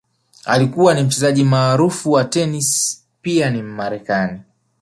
[0.45, 4.39] Alikuwa ni Mchezaji maarufu wa tenisi pia ni Mmarekani